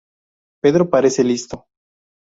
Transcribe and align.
Pedro 0.63 0.89
parece 0.89 1.23
listo". 1.23 1.67